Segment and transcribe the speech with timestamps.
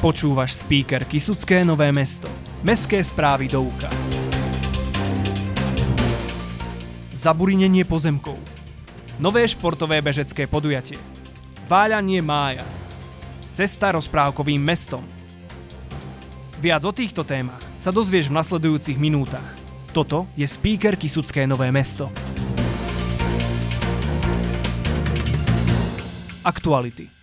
[0.00, 2.24] Počúvaš speaker Kisucké Nové mesto.
[2.64, 3.92] Mestské správy do ucha.
[7.12, 8.40] Zaburinenie pozemkov.
[9.20, 10.96] Nové športové bežecké podujatie.
[11.68, 12.64] Váľanie mája.
[13.52, 15.04] Cesta rozprávkovým mestom.
[16.64, 19.52] Viac o týchto témach sa dozvieš v nasledujúcich minútach.
[19.92, 22.08] Toto je speaker Kisucké Nové mesto.
[26.40, 27.19] Aktuality.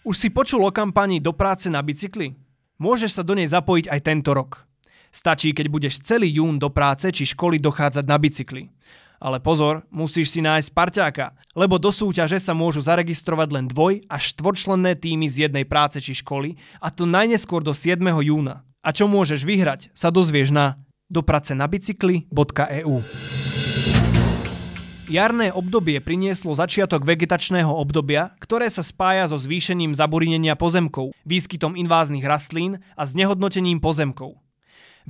[0.00, 2.32] Už si počul o kampani Do práce na bicykli?
[2.80, 4.64] Môžeš sa do nej zapojiť aj tento rok.
[5.12, 8.72] Stačí, keď budeš celý jún do práce či školy dochádzať na bicykli.
[9.20, 14.32] Ale pozor, musíš si nájsť parťáka, lebo do súťaže sa môžu zaregistrovať len dvoj až
[14.32, 18.00] štvorčlenné týmy z jednej práce či školy a to najneskôr do 7.
[18.00, 18.64] júna.
[18.80, 20.80] A čo môžeš vyhrať, sa dozvieš na
[21.12, 23.04] dopracenabicykli.eu.
[25.10, 32.22] Jarné obdobie prinieslo začiatok vegetačného obdobia, ktoré sa spája so zvýšením zaburinenia pozemkov, výskytom inváznych
[32.22, 34.38] rastlín a znehodnotením pozemkov.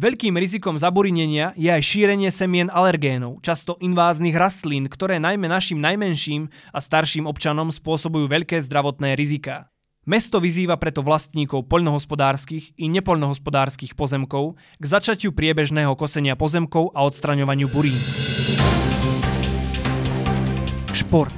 [0.00, 6.48] Veľkým rizikom zaburinenia je aj šírenie semien alergénov, často inváznych rastlín, ktoré najmä našim najmenším
[6.72, 9.68] a starším občanom spôsobujú veľké zdravotné riziká.
[10.08, 17.68] Mesto vyzýva preto vlastníkov poľnohospodárskych i nepoľnohospodárskych pozemkov k začatiu priebežného kosenia pozemkov a odstraňovaniu
[17.68, 18.00] burín.
[21.10, 21.34] Šport.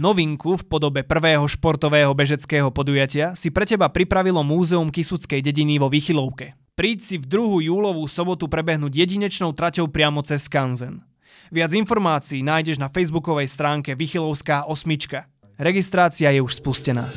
[0.00, 5.92] Novinku v podobe prvého športového bežeckého podujatia si pre teba pripravilo Múzeum Kisuckej dediny vo
[5.92, 6.56] Vychylovke.
[6.72, 11.04] Príď si v druhú júlovú sobotu prebehnúť jedinečnou traťou priamo cez Skanzen.
[11.52, 15.28] Viac informácií nájdeš na facebookovej stránke Vychylovská osmička.
[15.60, 17.12] Registrácia je už spustená.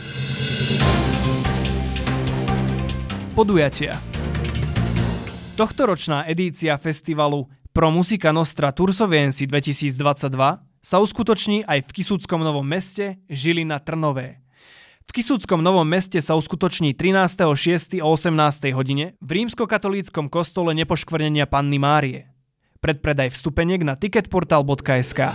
[3.31, 3.95] Podujatia
[5.55, 9.95] Tohtoročná edícia festivalu Pro Musica Nostra Tursoviensi 2022
[10.83, 14.43] sa uskutoční aj v Kisúckom Novom meste, Žilina Trnové.
[15.07, 18.03] V Kisúckom Novom meste sa uskutoční 13.6.
[18.03, 18.75] o 18.
[18.75, 22.27] hodine v rímskokatolíckom kostole nepoškvrnenia Panny Márie.
[22.83, 25.31] Predpredaj vstupeniek na ticketportal.sk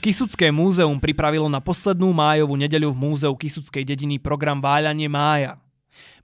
[0.00, 5.60] Kisucké múzeum pripravilo na poslednú májovú nedeľu v múzeu Kisuckej dediny program Váľanie mája.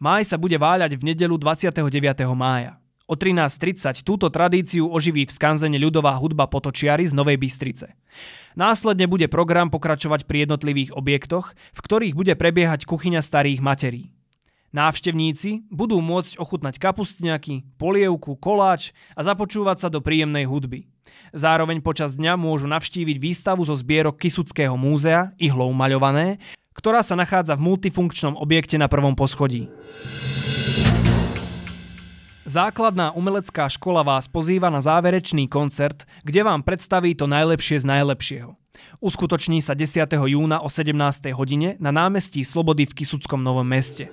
[0.00, 1.84] Máj sa bude váľať v nedelu 29.
[2.32, 2.79] mája.
[3.10, 7.98] O 13.30 túto tradíciu oživí v skanzene ľudová hudba Potočiary z Novej Bystrice.
[8.54, 14.15] Následne bude program pokračovať pri jednotlivých objektoch, v ktorých bude prebiehať kuchyňa starých materí.
[14.70, 20.87] Návštevníci budú môcť ochutnať kapustňaky, polievku, koláč a započúvať sa do príjemnej hudby.
[21.34, 26.38] Zároveň počas dňa môžu navštíviť výstavu zo zbierok Kisuckého múzea, ihlou maľované,
[26.78, 29.66] ktorá sa nachádza v multifunkčnom objekte na prvom poschodí.
[32.48, 38.56] Základná umelecká škola vás pozýva na záverečný koncert, kde vám predstaví to najlepšie z najlepšieho.
[39.04, 40.08] Uskutoční sa 10.
[40.08, 40.96] júna o 17.
[41.36, 44.08] hodine na námestí Slobody v Kisuckom Novom meste.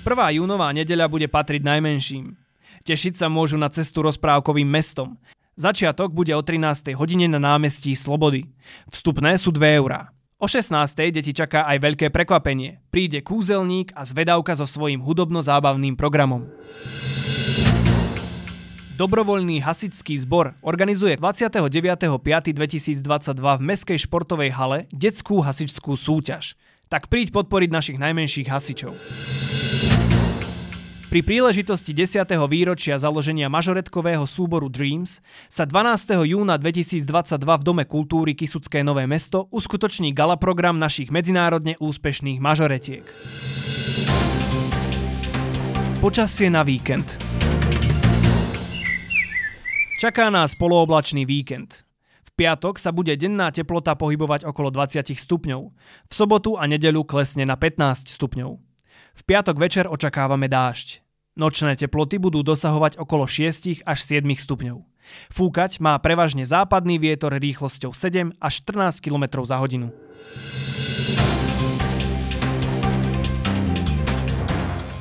[0.00, 0.40] 1.
[0.40, 2.40] júnová nedeľa bude patriť najmenším.
[2.88, 5.20] Tešiť sa môžu na cestu rozprávkovým mestom.
[5.60, 6.96] Začiatok bude o 13.
[6.96, 8.48] hodine na námestí Slobody.
[8.88, 10.08] Vstupné sú 2 eurá.
[10.38, 10.70] O 16.
[11.10, 12.78] deti čaká aj veľké prekvapenie.
[12.94, 16.46] Príde kúzelník a zvedavka so svojím hudobno-zábavným programom.
[18.94, 23.02] Dobrovoľný hasičský zbor organizuje 29.5.2022
[23.34, 26.54] v Mestskej športovej hale detskú hasičskú súťaž.
[26.86, 28.94] Tak príď podporiť našich najmenších hasičov.
[31.08, 32.20] Pri príležitosti 10.
[32.52, 36.04] výročia založenia mažoretkového súboru Dreams sa 12.
[36.28, 43.08] júna 2022 v Dome kultúry Kisucké Nové mesto uskutoční gala program našich medzinárodne úspešných mažoretiek.
[46.04, 47.16] Počasie na víkend
[50.04, 51.88] Čaká nás polooblačný víkend.
[52.28, 55.62] V piatok sa bude denná teplota pohybovať okolo 20 stupňov.
[56.04, 58.67] V sobotu a nedeľu klesne na 15 stupňov.
[59.18, 61.02] V piatok večer očakávame dážď.
[61.34, 64.78] Nočné teploty budú dosahovať okolo 6 až 7 stupňov.
[65.34, 69.90] Fúkať má prevažne západný vietor rýchlosťou 7 až 14 km za hodinu.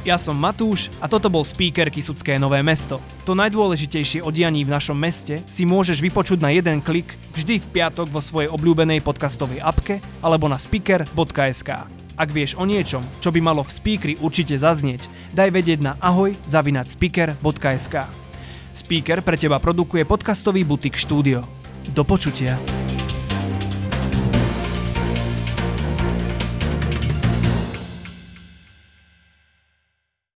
[0.01, 3.03] Ja som Matúš a toto bol speaker Kisucké Nové mesto.
[3.27, 7.67] To najdôležitejšie o dianí v našom meste si môžeš vypočuť na jeden klik vždy v
[7.69, 11.96] piatok vo svojej obľúbenej podcastovej apke alebo na speaker.sk.
[12.17, 15.05] Ak vieš o niečom, čo by malo v speakeri určite zaznieť,
[15.37, 17.95] daj vedieť na ahoj speaker.sk.
[18.73, 21.45] Speaker pre teba produkuje podcastový butik štúdio.
[21.93, 22.76] Do počutia.